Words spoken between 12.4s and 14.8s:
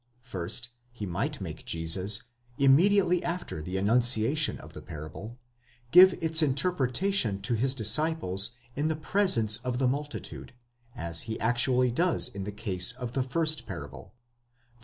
the case of the first parable (10 23).